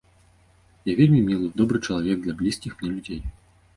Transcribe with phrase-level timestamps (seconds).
[0.89, 3.21] Я вельмі мілы, добры чалавек для блізкіх мне людзей.